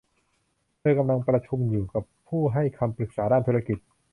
[0.79, 3.77] เธอกำลังประชุมอยู่กับผู้ให้คำปรึกษาด้านธุรกิจ